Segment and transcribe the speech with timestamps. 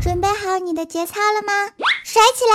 [0.00, 1.52] 准备好你的节操了吗？
[2.04, 2.54] 甩起来！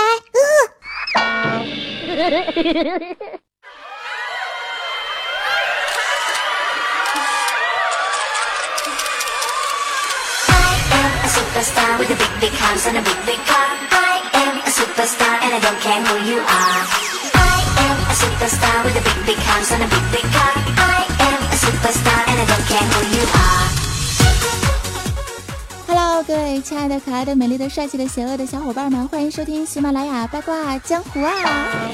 [26.22, 31.90] 各位亲爱的、可爱的、美丽的、帅气的、邪恶的小伙伴们，欢迎收听喜马拉雅八卦江湖啊！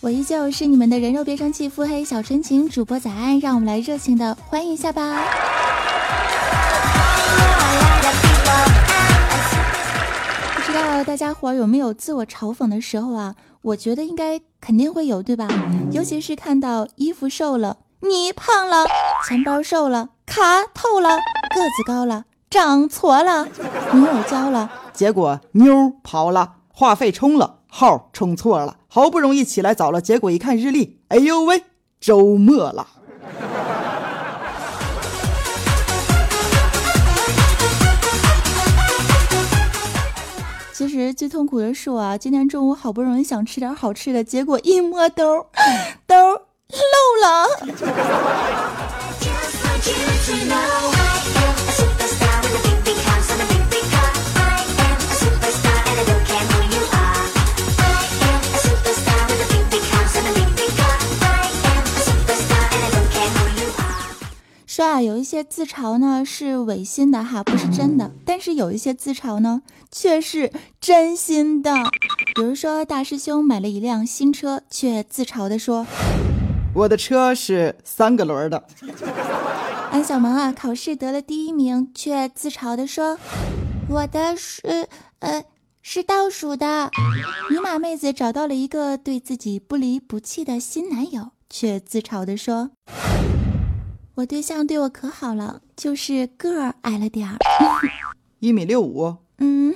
[0.00, 5.22] 我依旧是你们的人肉变声器腹黑小纯情主播早安，让我们来热情的欢迎一下吧。
[10.56, 13.36] 不知道大家伙有没有自我嘲讽的时候啊？
[13.60, 15.46] 我觉得应该肯定会有，对吧？
[15.92, 18.84] 尤其是看到衣服瘦了，你胖了；
[19.28, 21.10] 钱包瘦了，卡透了；
[21.54, 23.46] 个子高了，长矬了；
[23.92, 27.58] 女友交了，结果妞跑了；话费充了。
[27.74, 31.64] 号充错了，好不容易起来早了，结果一看日历，哎呦喂，
[32.00, 32.86] 周末了。
[40.74, 45.46] 其实最痛苦的是我啊，今天中午好不容易想吃点好吃的，结果一摸兜，
[46.06, 46.42] 兜
[46.72, 47.48] 漏了。
[64.66, 69.60] 说啊，有一些自嘲呢是违心的哈，不是真的；但是有一些自嘲呢
[69.90, 70.50] 却是
[70.80, 71.74] 真心的。
[72.34, 75.86] 比如说，大师兄买了一辆新车，却自嘲的说
[76.74, 78.64] ：“我的车是三个轮的。”
[79.92, 83.18] 安小萌啊，考试得了第一名，却自嘲的说
[83.90, 84.88] ：“我的是
[85.18, 85.44] 呃
[85.82, 86.90] 是倒数的。”
[87.50, 92.70] 尼玛妹子找到了一个对自己不离不弃的新男友，却自嘲的说。
[94.14, 97.36] 我对象对我可好了，就是个儿矮了点儿，
[98.40, 99.74] 一米六五，嗯，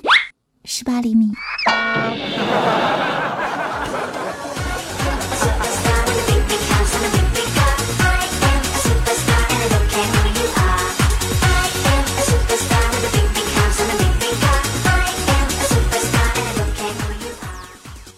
[0.65, 1.31] 十八厘米。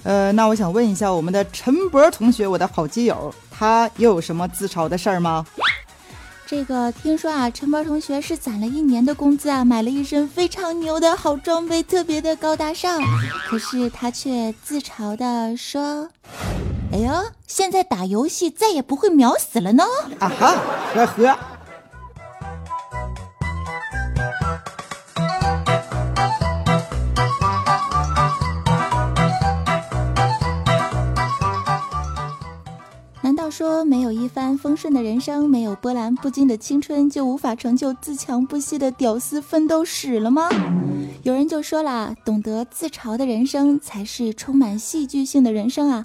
[0.08, 5.44] 呃，那我想问一下我们的陈博同学，我的好基友，他又有什么自嘲的事儿吗？
[6.46, 13.02] 这个听说啊，陈博同学是攒了一年的工资啊，买了一身非常牛的好装备，特别的高大上。
[13.50, 16.08] 可是他却自嘲的说
[16.90, 17.12] ：“哎呦，
[17.46, 19.84] 现在打游戏再也不会秒死了呢！”
[20.20, 20.56] 啊哈，
[20.94, 21.38] 呵呵
[33.50, 40.48] 说没有一帆风顺的人生，没有波澜不惊的青春，就无法成就自强不息的屌丝奋斗史了吗？
[41.22, 46.04] 有人就说了，懂得自嘲的人生才是充满戏剧性的人生啊！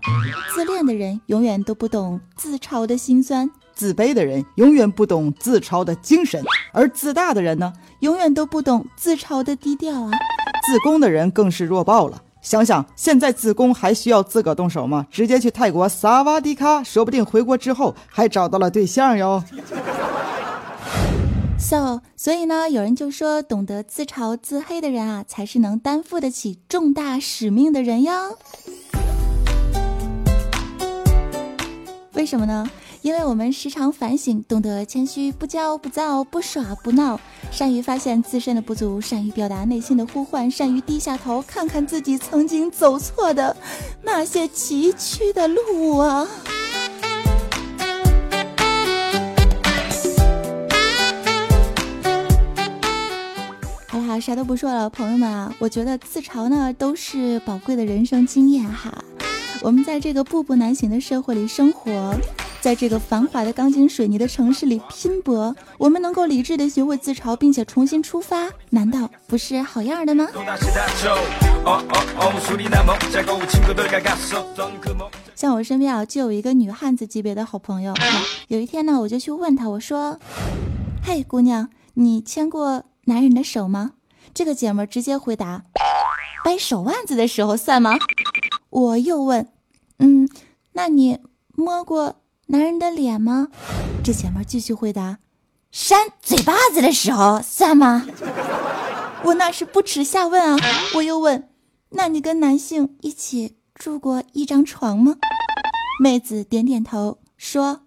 [0.53, 10.11] 自恋的人永远都不懂自嘲的心酸，自卑的人永远不懂自嘲的精神，而自大的人呢，永远都不懂自嘲的低调啊！
[10.65, 12.21] 自宫的人更是弱爆了。
[12.43, 15.07] 想想现在自宫还需要自个动手吗？
[15.09, 19.41] 直接去泰国萨瓦迪卡，说不定回国之后还找到了对象哟。
[21.57, 28.37] So，所以呢，有人就说，懂得自嘲自黑的人啊，才是能担负得起重大使命的人哟。
[32.11, 32.69] 为什么呢？
[33.03, 37.20] 因为我们时常反省，懂得谦虚，不骄不躁，不耍不闹，
[37.52, 43.58] 善于发现自身的不足，善于表达内心的呼唤，善于低下头看看自己曾经走错的
[44.03, 46.26] 那些崎岖的路啊！
[53.90, 59.03] 好了，啥都不说了，朋友们啊，我觉得自嘲呢都是宝贵的人生经验哈。
[59.61, 62.16] 我们在这个步步难行的社会里生活。
[62.63, 70.29] 在这个繁华的钢筋水泥的城市里拼搏，我们能够理智的学会自嘲，并且重新出发，难道不是好样的吗？
[75.35, 77.93] 像我身边啊，就有一个女汉子级别的好朋友。
[78.47, 80.17] 有一天呢，我就去问她，我说
[81.03, 83.95] ：“嘿，姑娘，你牵过男人的手吗？”
[84.33, 85.63] 这个姐们直接回答
[86.45, 87.97] ：“掰手腕子的时候算吗？”
[88.71, 89.49] 我又问
[89.99, 90.29] ：“嗯，
[90.71, 91.19] 那你
[91.55, 92.15] 摸过
[92.53, 93.47] 男人的脸吗？”
[94.03, 95.17] 这姐们继续回答
[95.72, 98.05] ：“扇嘴巴子的时候算吗？”
[99.26, 100.59] 我那是不耻下问啊！
[100.96, 101.50] 我又问
[101.91, 105.16] ：“那你跟男性一起住过一张床吗？”
[106.00, 107.82] 妹子点点头说：“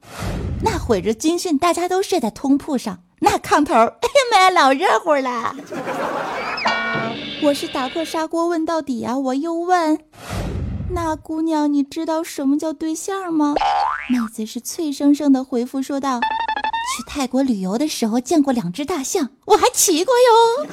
[0.65, 3.91] 那会儿军训，大家都睡在通铺上，那炕头， 哎呀
[4.33, 5.55] 妈呀，老热乎了。”
[7.45, 9.17] 我是打破砂锅问到底啊！
[9.17, 10.01] 我又问
[10.91, 13.55] ：“那姑娘，你知道什么叫对象吗？”
[14.09, 16.21] 妹子是脆生生的回复说道。
[16.21, 20.67] 去泰国旅游的时候见过两只大象，我还骑过哟。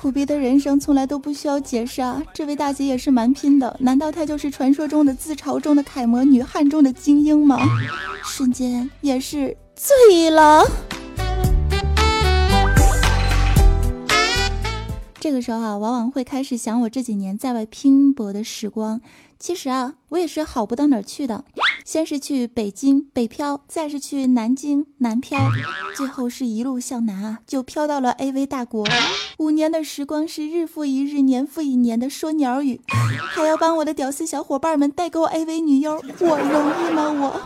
[0.00, 2.22] 苦逼的人生从来都不需要解释啊！
[2.32, 7.58] 这位大姐也是蛮拼的，难道她就是传说中的自嘲中的楷模，女汉中的精英吗？
[8.22, 10.64] 瞬间也是醉了。
[15.20, 19.00] 这个时候啊，往往会开始想我这几年在外拼搏的时光。
[19.38, 21.44] 其实啊，我也是好不到哪儿去的。
[21.84, 25.38] 先是去北京北漂，再是去南京南漂，
[25.96, 28.86] 最后是一路向南啊，就飘到了 AV 大国。
[29.38, 37.10] 五年的时光是日复一日、年复一年的说鸟语，还要帮我的屌丝小伙伴们代购 AV 女优，我容易吗？
[37.10, 37.40] 我。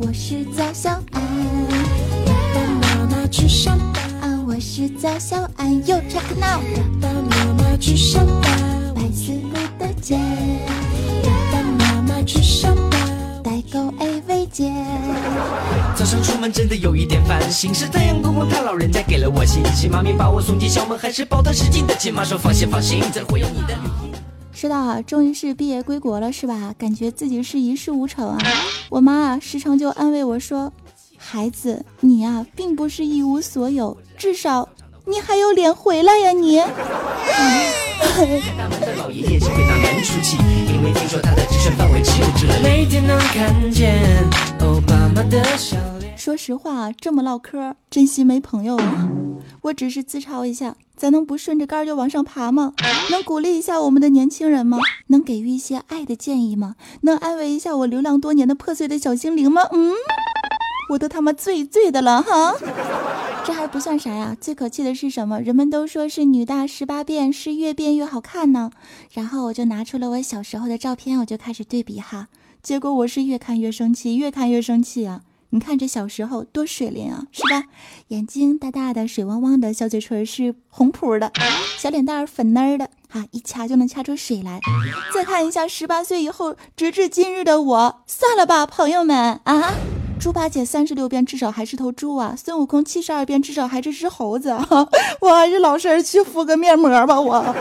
[0.00, 1.18] 我是早小安。
[4.48, 6.58] 我是早小安，又 check now。
[7.02, 10.18] 带妈妈去上班，白丝路的街。
[11.52, 14.72] 带妈妈去上班，代购 AV 姐。
[15.94, 24.16] 早上出门真的有一点烦心，是太阳公公他老人家给了我信息，妈咪把我送进校门，还是抱他使劲的亲妈说放心放心，再会有你的礼物。
[24.50, 26.74] 是的，终于是毕业归国了，是吧？
[26.78, 28.38] 感觉自己是一事无成啊。
[28.88, 30.72] 我妈啊，时常就安慰我说。
[31.18, 34.68] 孩子，你呀，并不是一无所有，至少
[35.04, 36.32] 你还有脸回来呀！
[36.32, 36.62] 你。
[46.16, 49.08] 说实话，这么唠嗑，真心没朋友啊！
[49.62, 52.72] 我只是自嘲一下，咱能不顺着杆就往上爬吗？
[53.10, 54.78] 能鼓励一下我们的年轻人吗？
[55.08, 56.76] 能给予一些爱的建议吗？
[57.02, 59.62] 能安慰一下我流浪多年的破碎的小心灵吗？
[59.72, 59.94] 嗯。
[60.88, 62.54] 我都他妈醉醉的了哈，
[63.44, 65.38] 这还不算啥呀，最可气的是什么？
[65.40, 68.70] 人们都说是女大十八变，是越变越好看呢。
[69.12, 72.28] 然后我就拿出了我小时候的照片，我就开始对比哈，
[72.62, 75.20] 结果我是越看越生气，越看越生气啊！
[75.50, 77.64] 你看这小时候多水灵啊，是吧？
[78.08, 81.30] 眼睛大大的，水汪汪的，小嘴唇是红扑的，
[81.76, 84.60] 小脸蛋儿粉嫩儿的，哈，一掐就能掐出水来。
[85.14, 89.74] 再看一下十八岁以后，直至今日的我，算了吧，朋友们啊！
[90.18, 92.34] 猪八戒三十六变至少还是头猪啊！
[92.36, 94.50] 孙悟空七十二变至少还是只猴子。
[95.20, 97.20] 我还是老实去敷个面膜吧。
[97.20, 97.54] 我。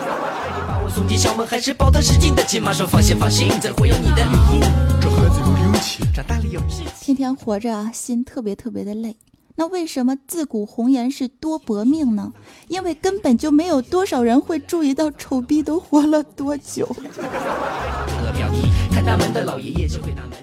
[7.00, 9.16] 天天活着，心特别特别的累。
[9.56, 12.32] 那为什么自古红颜是多薄命呢？
[12.68, 16.88] 因为根本就没有多少人会注意到丑逼都活了多久。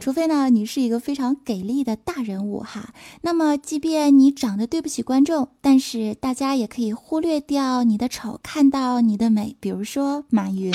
[0.00, 2.90] 除非呢，你是一个非常给力的大人物哈。
[3.22, 9.56] 那么，即便你长得对不起观众，但是大家也可以忽略掉你的丑，看到你的美。
[9.60, 10.74] 比如说马云，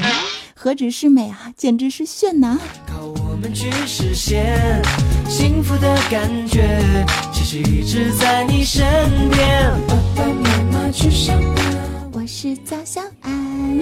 [0.56, 2.58] 何止是美啊，简直是炫呐！
[2.88, 4.82] 靠我们去实现
[5.28, 8.84] 幸福的感觉，其实一直在你身
[9.30, 9.72] 边。
[9.88, 13.80] 爸爸妈妈去上班，我是早小安。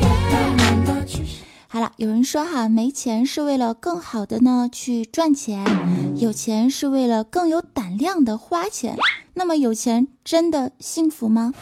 [0.00, 1.22] 爸爸妈妈去。
[1.74, 5.66] 好了，有人说哈，没钱是为了更好的呢去赚钱，
[6.14, 8.96] 有钱是为了更有胆量的花钱。
[9.32, 11.52] 那么有钱真的幸福吗？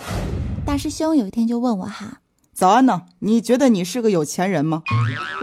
[0.67, 2.19] 大师兄有一天就问我哈，
[2.53, 3.05] 早安呢？
[3.21, 4.83] 你觉得你是个有钱人吗？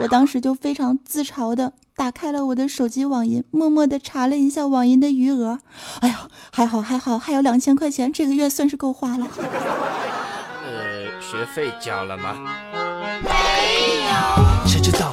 [0.03, 5.57] 我当时就非常自嘲的打开了我的手机网银，默默的查了一下网银的余额。
[6.01, 9.27] 哎呀，还好还好，还有两千块钱，这个月算是够花了。
[9.35, 12.35] 呃，学费交了吗？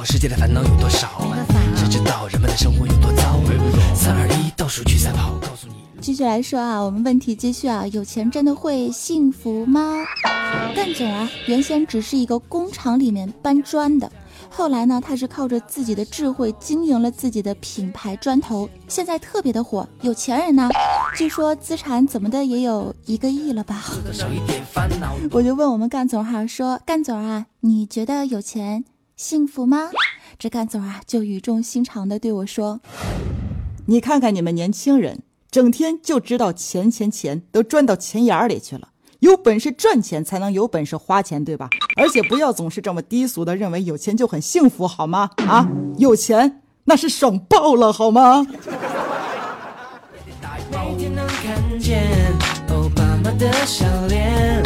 [0.09, 1.19] 世界的烦恼有多少？
[1.75, 3.41] 谁知道人们的生活有多糟？
[3.93, 5.73] 三二一，倒数去赛跑，告诉你。
[5.99, 10.05] 继续来说啊，我们问题继续啊，有钱真的会幸福吗？
[10.73, 14.09] 干总啊，原先只是一个工厂里面搬砖的，
[14.49, 20.69] 后来呢，他是靠着自己的智慧经营了自己的品牌砖头，现在特别的火，有钱人呢，
[21.17, 23.83] 据说资产怎么的也有一个亿了吧？
[25.31, 28.85] 我就问我们干总哈，说干总啊，你觉得有钱？
[29.17, 29.89] 幸福吗？
[30.37, 32.79] 这干总啊就语重心长的对我说
[33.87, 38.89] ：“你看看你们年轻人，整天就知道钱钱钱，都赚到钱眼里去了。
[39.21, 41.67] 有本事赚钱，才能有本事花钱，对吧？
[41.95, 45.31] 而且不要总是这么低俗的认为有钱就很幸福，好吗？
[45.37, 48.45] 啊，有钱那是爽爆了，好吗？”
[53.37, 54.63] 的笑脸，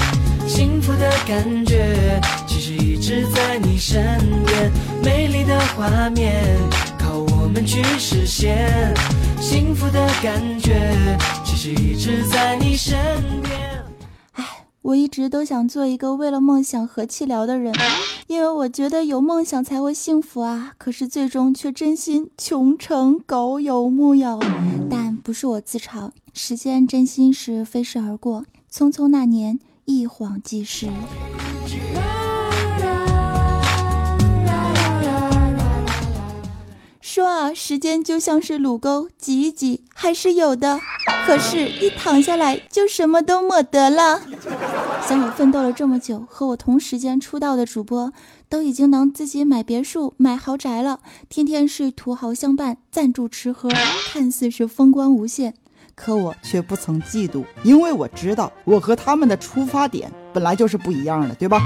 [0.47, 4.71] 幸福的感觉，其实一直在你身边。
[5.03, 6.45] 美丽的画面，
[6.99, 8.93] 靠我们去实现。
[9.41, 12.95] 幸福的感觉，其实一直在你身
[13.41, 13.83] 边。
[14.33, 14.45] 哎，
[14.83, 17.73] 我一直都想做一个为了梦想和气聊的人，
[18.27, 20.73] 因为我觉得有梦想才会幸福啊。
[20.77, 24.39] 可是最终却真心穷成狗有木有。
[24.91, 28.45] 但不是我自嘲，时间真心是飞逝而过。
[28.71, 30.87] 匆匆那年，一晃即逝。
[37.13, 40.79] 说啊，时间就像是乳沟，挤一挤还是有的，
[41.25, 44.21] 可是，一躺下来就什么都没得了。
[45.05, 48.13] 像我奋斗了这么久，和我同时间出道的主播，
[48.47, 53.69] 都已经能自己买别墅、买豪宅了，天天是土豪相伴，赞助吃喝，
[54.13, 55.55] 看似是风光无限。
[55.93, 61.61] 可我却不曾嫉妒，因为我知道我和他们的出发点本来就是不一样的，对吧？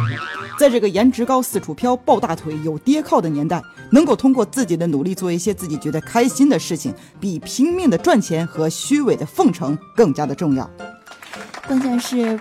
[0.57, 10.69] 在这个颜值高、四处飘、抱大腿、有爹靠的年代，能够通过自己的努力做一些自己觉得开心的事情，比拼命的赚钱和虚伪的奉承更加的重要。
[11.67, 12.39] 关键是，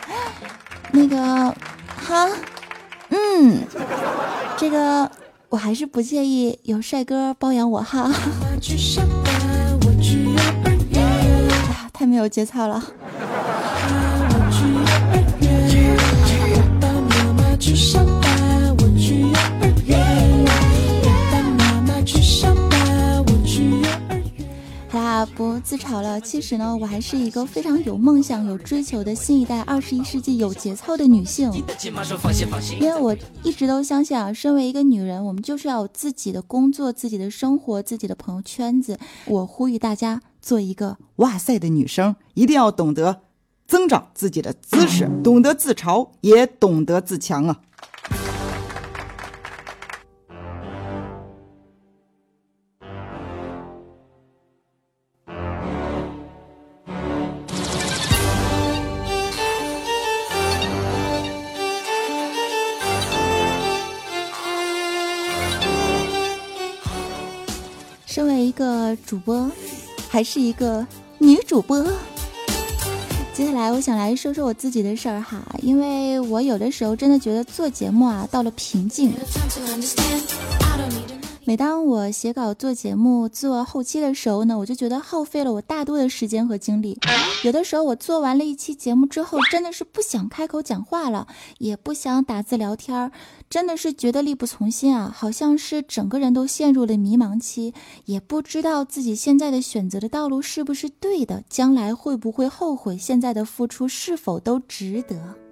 [0.92, 1.54] 那个，
[1.96, 2.28] 哈，
[3.10, 3.62] 嗯，
[4.56, 5.10] 这个
[5.50, 8.10] 我还是不介意有帅哥包养我哈。
[11.92, 12.82] 太没有节操了。
[17.76, 19.28] 上班，我去幼
[19.60, 20.44] 儿园。
[21.30, 24.48] 当妈妈去上班，我去幼儿园。
[24.88, 26.18] 好啦不自嘲了。
[26.22, 31.52] 其实呢，我还是一个非常有梦想、有追求的新一代二十一世纪有节操的女性。
[32.80, 38.98] 因为我一直都相信啊，身为一个女人，我们就是要有自己的工作、自己的生活、自己的朋友圈子。
[39.26, 40.22] 我呼吁大家。
[40.38, 43.22] 做一个哇塞的女生，一定要懂得
[43.66, 47.60] 增长自己的姿势，懂得自嘲，也懂得自强啊！
[68.06, 69.50] 身为一个主播。
[70.08, 70.86] 还是一个
[71.18, 71.84] 女主播。
[73.36, 79.12] 接下来，我想来说说我自己的事儿哈，因为我有的时候真的觉得做节目啊，到了瓶颈。
[81.48, 86.98] 每当我写稿、做节目、做后期的时候呢，我就觉得耗费了我大多的时间和精力。
[87.44, 93.12] 有的时候，我做完了一期节目之后，真的是不想开口讲话了，也不想打字聊天儿，
[93.48, 97.72] 真的是觉得力不从心啊，好像是整个人都陷入了迷茫期，
[98.06, 105.45] 也不知道自己现在的选择的道路是不是对的，将来会不会后悔，现在的付出是否都值得。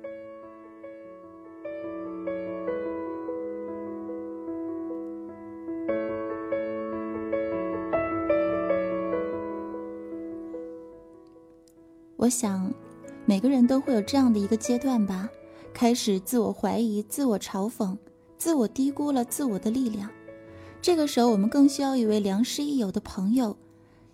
[12.17, 12.73] 我想，
[13.27, 15.29] 每个人都会有这样的一个阶段吧，
[15.73, 17.97] 开始自我怀疑、自我嘲讽、
[18.39, 20.09] 自我低估了自我的力量。
[20.81, 23.57] 这个时候，我们更需要一位良师益友的朋友，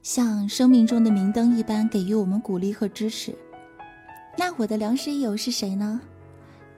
[0.03, 3.35] 像生命中的明灯一般给予我们鼓励和支持。
[4.39, 6.01] 那我的良师益友是谁呢？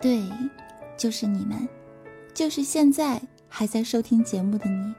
[0.01, 0.23] 对，
[0.97, 1.69] 就是你们，
[2.35, 4.93] 就是现在还在收听节目的你。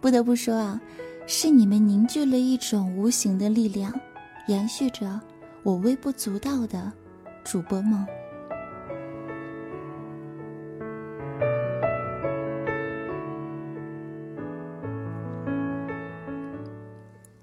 [0.00, 0.80] 不得不说啊，
[1.26, 3.92] 是你们凝聚了一种无形的力量。
[4.46, 5.20] 延续着
[5.62, 6.92] 我微不足道的
[7.42, 8.04] 主播梦。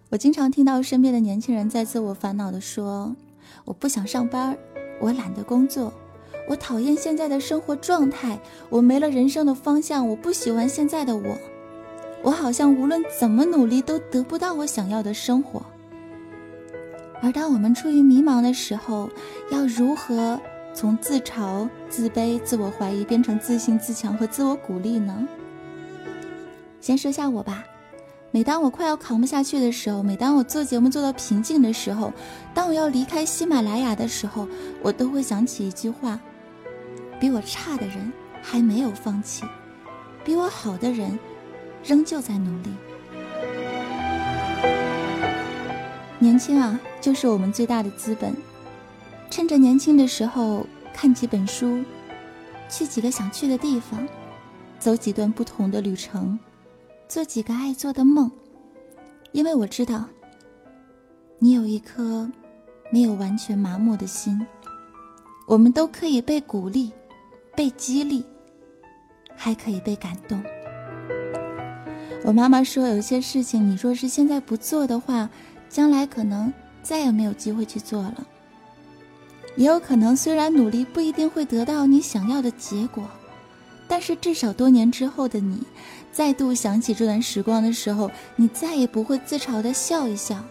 [0.09, 3.15] 我经常听到身边的年轻人在自我烦恼的说
[3.65, 4.55] ：“我不想上班，
[4.99, 5.91] 我懒得工作，
[6.47, 8.37] 我讨厌现在的生活状态，
[8.69, 11.37] 我没了人生的方向，我不喜欢现在的我，
[12.21, 15.63] 我好像无论怎么努力都得不到我想要的生活。”
[17.21, 19.09] 而当我们处于迷茫的时候，
[19.51, 20.39] 要如何
[20.73, 25.27] 从自嘲、自卑、自我怀疑变成自信、自强和自我鼓励呢？
[26.79, 27.63] 先说下我吧。
[28.31, 32.11] 每当我快要扛不下去的时候，每当我做节目做到瓶颈的时候，
[32.53, 34.47] 当我要离开喜马拉雅的时候，
[34.81, 36.19] 我都会想起一句话：
[37.19, 38.11] 比我差的人
[38.41, 39.43] 还没有放弃。
[40.23, 41.19] 比我好的人，
[41.83, 42.69] 仍旧在努力。
[46.21, 48.31] 年轻啊，就是我们最大的资本。
[49.31, 50.63] 趁着年轻的时候，
[50.93, 51.83] 看几本书，
[52.69, 54.07] 去几个想去的地方，
[54.77, 56.37] 走几段不同的旅程，
[57.07, 58.29] 做几个爱做的梦。
[59.31, 60.05] 因为我知道，
[61.39, 62.29] 你有一颗
[62.91, 64.39] 没有完全麻木的心。
[65.47, 66.91] 我们都可以被鼓励，
[67.55, 68.23] 被激励，
[69.35, 70.39] 还可以被感动。
[72.23, 75.27] 我妈妈说，有些事情你若是现在不做的话，
[75.71, 76.51] 将来可能
[76.83, 78.27] 再也没有机会去做了。
[79.55, 83.03] 也有可能，虽然努力不一定会得到你想要的结果，
[83.87, 85.63] 但是至少多年之后的你，
[86.11, 90.43] 再度想起这段时光的时候，你再也不会自嘲的笑一笑，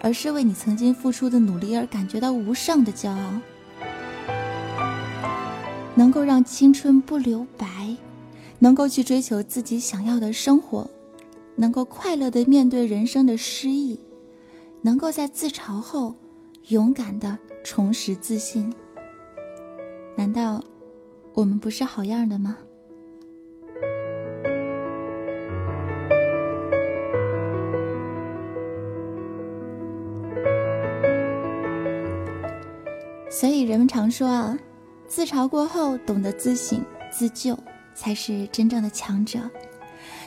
[0.00, 3.40] 而是为你曾经付出的努力而感觉到无上的骄傲。
[5.94, 7.66] 能够让青春不留白，
[8.60, 10.88] 能够去追求自己想要的生活，
[11.56, 13.98] 能够快乐的面对人生的失意，
[14.80, 16.14] 能够在自嘲后
[16.68, 18.72] 勇敢的重拾自信。
[20.16, 20.62] 难道
[21.34, 22.56] 我们不是好样的吗？
[33.30, 34.58] 所以人们常说啊。
[35.06, 37.58] 自嘲过后，懂得自省自救，
[37.94, 39.38] 才是真正的强者。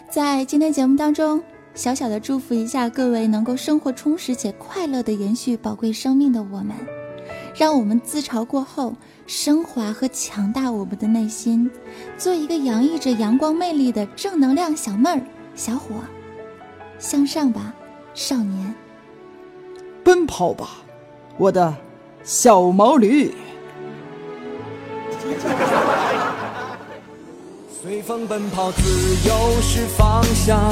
[0.09, 1.43] 在今天节目当中，
[1.73, 6.75] 小小的祝福一下各位能够生活充实且快乐的延续宝贵生命的我们，
[7.55, 8.93] 让我们自嘲过后，
[9.25, 11.71] 升华和强大我们的内心，
[12.17, 15.21] 做一个洋溢着阳光魅力的正能量小妹儿、
[15.55, 15.95] 小伙，
[16.99, 17.73] 向上吧，
[18.13, 18.75] 少年！
[20.03, 20.83] 奔跑吧，
[21.37, 21.73] 我的
[22.23, 23.33] 小毛驴！
[27.81, 28.81] 随风奔跑，自
[29.27, 30.71] 由是方向，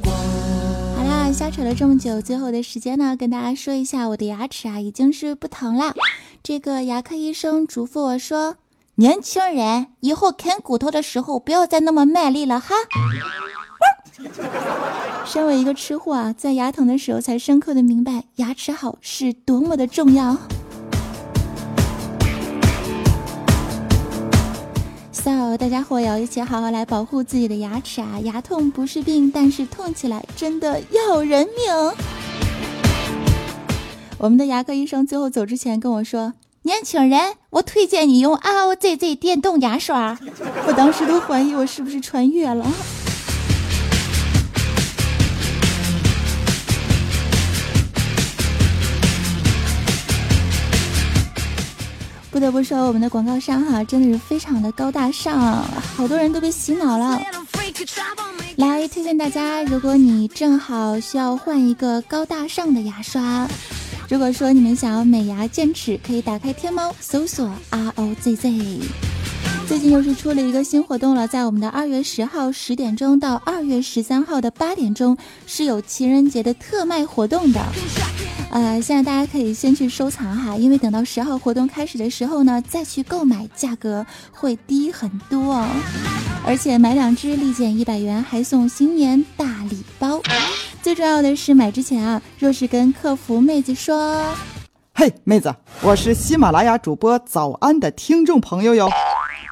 [1.41, 5.95] 瞎扯了这么久，最后的时间呢，跟大家说一下，我的牙齿啊已经是不疼了。
[6.43, 8.57] 这个牙科医生嘱咐我说，
[8.97, 12.75] 年轻人以后啃骨头的时候不要再那么卖力了哈。
[15.25, 20.37] 身为一个吃货啊，在牙疼的时候才深刻的明白，牙齿好是多么的重要。
[25.23, 28.19] So，大家伙要一起好好来保护自己的牙齿啊！
[28.23, 31.93] 牙痛不是病，但是痛起来真的要人命。
[34.17, 40.17] 我们的牙科医生最后走之前跟我说：“年轻人，我推荐你用 ROZZ 电动牙刷。”
[40.65, 42.65] 我当时都怀疑我是不是穿越了。
[52.31, 55.61] 不得不说，我们的广告商哈真的是非常的高大上，
[55.95, 57.19] 好多人都被洗脑了。
[58.55, 63.45] 来推荐大家，如果你正好需要换一个高大上的牙刷，
[64.09, 68.79] 如果说你们想要美牙健齿，可以打开天猫搜索 R O Z Z。
[69.67, 77.61] 最近又是出了一个新活动了，在我们的二月十号十点钟到二月十三号的八点钟是有情人节的特卖活动的。
[78.51, 85.67] 呃，现在大家可以先去收藏哈，因为等到十号活动开始的时候呢，再去购买，价格会低很多哦。
[86.45, 90.21] 而且买两只立减一百元，还送新年大礼包。
[90.81, 94.35] 最重要的是买之前啊，若是跟客服妹子说
[94.93, 98.89] ：“嘿，妹子，我是喜马拉雅主播早安的听众朋友哟。”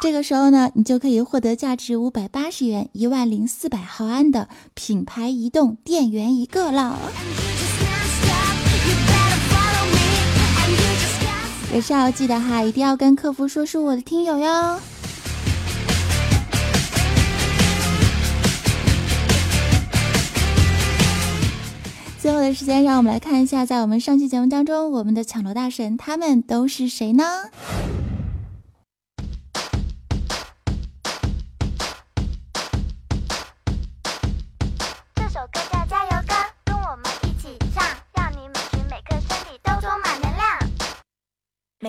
[0.02, 6.98] 这个时候呢，你就可以获得价值五百八十元、一万零四百毫安的品牌移动电源一个了。
[11.74, 14.80] 也是要记得哈，一定要跟客服说是我的听友哟。
[22.20, 27.24] 最后的时间，让我们来看一下，在我们上期节目当中，我们的抢楼大神他们都是谁呢？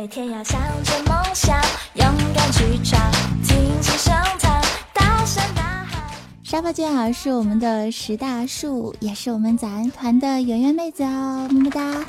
[0.01, 1.61] 每天要向着梦想，
[1.93, 2.99] 勇敢去闯，
[3.43, 4.59] 尽情声唱，
[4.95, 6.03] 大声呐喊。
[6.43, 12.03] 稍下发间啊是我们的石大树，也是我们早安团的圆圆妹子哦，么么哒。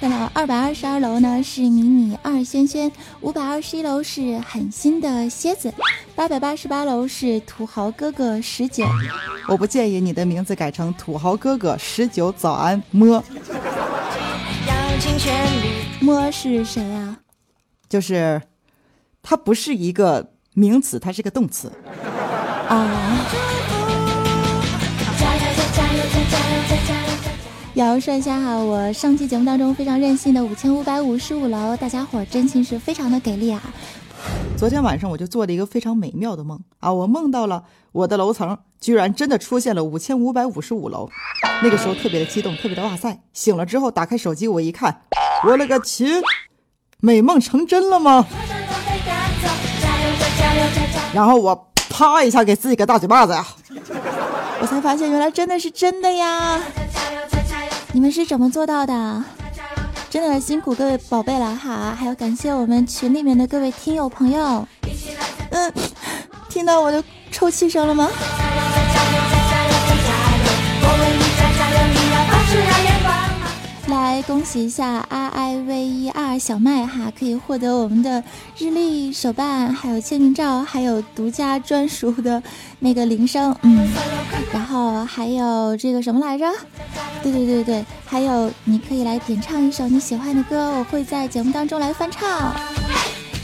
[0.00, 5.74] 看到二百二十二楼呢是迷你二轩轩，五百二十一楼是狠心的蝎子，
[6.14, 8.84] 八百八十八楼是土豪哥哥十九。
[9.48, 13.22] 我不介意你的名字改成土豪哥哥十九早安么。
[16.00, 17.18] 么是谁啊？
[17.88, 18.40] 就是，
[19.22, 21.72] 它不是一个名词，它是个动词。
[22.68, 23.26] 啊。
[27.74, 33.62] 要说一下哈，我上期节目当中非常任性的五千五百五十五楼，大家伙真心是非常的给力啊！
[34.60, 41.08] 昨天晚上我就做了一个非常美妙的梦啊，我梦到了我的楼层居然真的出现了五千五百五十五楼，
[41.62, 43.18] 那个时候特别的激动，特别的哇塞！
[43.32, 45.00] 醒了之后打开手机，我一看，
[45.46, 46.04] 我勒个去，
[47.00, 48.26] 美梦成真了吗？
[51.14, 53.46] 然后我啪一下给自己个大嘴巴子呀！
[54.60, 56.60] 我才发现原来真的是真的呀！
[57.92, 59.24] 你们是怎么做到的？
[60.10, 61.94] 真的辛苦各位宝贝了哈！
[61.96, 64.66] 还要感谢我们群里面的各位听友朋友。
[65.50, 65.72] 嗯，
[66.48, 68.10] 听到我的抽泣声了吗？
[74.10, 78.20] 来恭喜一下 R I V E R 小麦哈，可以获得我们的
[78.58, 82.42] 日历手办，还有签名照，还有独家专属的
[82.80, 83.88] 那个铃声，嗯，
[84.52, 86.44] 然后还有这个什么来着？
[87.22, 92.52] 对对对对，还有你可以来点唱一首你喜欢的歌，我会在节目当中来翻唱，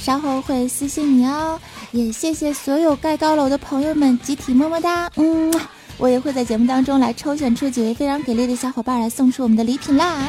[0.00, 1.60] 稍后会私信你哦。
[1.92, 5.54] 也谢谢所有盖高楼的朋友们，集体么么哒，嗯。
[5.98, 10.28] 我也会在节目当中来抽选出几位非常给力的小伙伴来送出我们的礼品啦。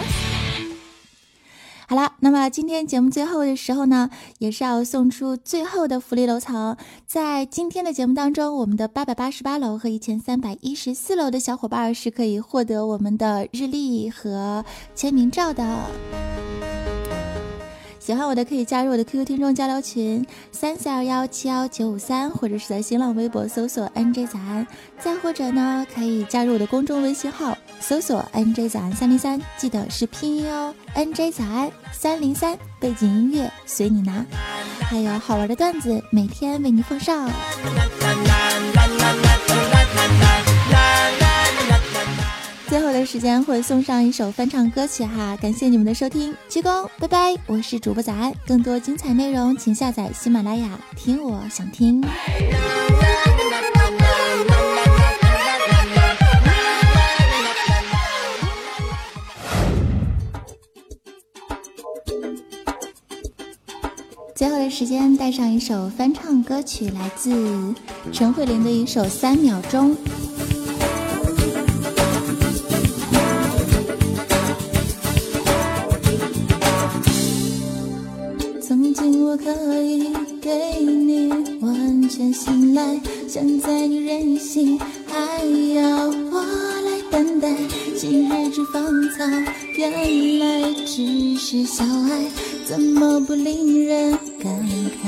[1.89, 6.75] 好了，那么今天节目最后的时候呢，也是要送出最后的福利楼层。
[7.05, 15.63] 在今天的节目当中，我们的八百八十八楼和一千三百一十四楼的小伙伴是可以获得我们的日历和签名照的。
[18.07, 24.65] 喜欢我的可以加入我的 QQ 听众交流群三四二幺七幺九五三，或者是在新浪微博搜索 NJ 早安，
[24.97, 34.25] 再或者呢可以加入我的公众微信号搜索 NJ 早安三零三，记得是拼音哦，NJ 早安三零三，背景音乐随你拿，
[34.83, 37.29] 还有好玩的段子每天为你奉上。
[42.69, 52.03] 最后的时间会送上一首翻唱歌曲哈，感谢你们的收听，鞠躬，拜拜，我是主播早安，更多精彩内容请下载喜马拉雅听，我想听。
[64.35, 67.73] 最后的时间带上一首翻唱歌曲，来自
[68.11, 69.95] 陈慧琳的一首《三秒钟》。
[83.39, 85.15] 现在你任性，还
[85.75, 86.43] 要我
[86.83, 87.47] 来担待。
[87.95, 88.83] 昔日只芳
[89.15, 89.23] 草，
[89.75, 92.25] 原来只是小爱，
[92.65, 94.51] 怎么不令人感
[95.03, 95.05] 慨？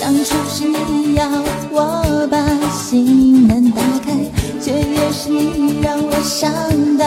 [0.00, 1.28] 当初是你要
[1.72, 2.38] 我把
[2.70, 4.14] 心门打开，
[4.60, 7.04] 却也是你让我伤到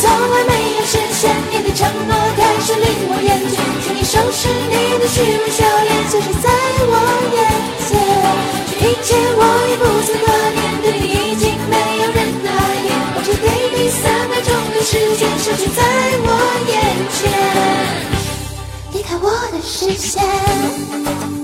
[0.00, 6.48] 从来没有实现，你的承诺开始令我厌倦，请你收拾你的虚伪笑脸，消失在
[6.88, 6.94] 我
[7.36, 7.38] 眼
[7.86, 7.88] 前。
[8.68, 15.78] 这一切我已不再挂念，对你已经没有任何爱恋，我只给你三秒钟的时间，消失在
[16.22, 16.28] 我
[16.68, 16.72] 眼
[17.16, 17.20] 前，
[18.92, 21.39] 离开我的视线。